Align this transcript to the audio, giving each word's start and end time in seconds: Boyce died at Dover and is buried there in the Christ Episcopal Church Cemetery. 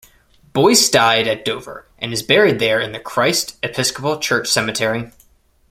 Boyce 0.53 0.89
died 0.89 1.27
at 1.27 1.45
Dover 1.45 1.85
and 1.99 2.11
is 2.11 2.23
buried 2.23 2.57
there 2.57 2.79
in 2.79 2.91
the 2.91 2.99
Christ 2.99 3.57
Episcopal 3.61 4.17
Church 4.17 4.47
Cemetery. 4.47 5.11